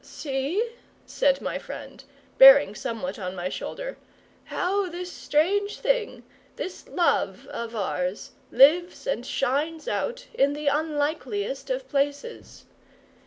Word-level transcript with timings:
"See," 0.03 0.67
said 1.05 1.41
my 1.41 1.59
friend, 1.59 2.03
bearing 2.39 2.73
somewhat 2.73 3.19
on 3.19 3.35
my 3.35 3.49
shoulder, 3.49 3.97
"how 4.45 4.89
this 4.89 5.11
strange 5.11 5.77
thing, 5.77 6.23
this 6.55 6.87
love 6.87 7.45
of 7.45 7.75
ours, 7.75 8.31
lives 8.51 9.05
and 9.05 9.23
shines 9.23 9.87
out 9.87 10.25
in 10.33 10.53
the 10.53 10.65
unlikeliest 10.65 11.69
of 11.69 11.87
places! 11.87 12.65